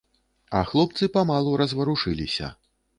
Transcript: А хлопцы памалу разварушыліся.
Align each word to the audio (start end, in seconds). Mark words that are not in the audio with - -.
А 0.59 0.61
хлопцы 0.69 1.11
памалу 1.19 1.55
разварушыліся. 1.65 2.55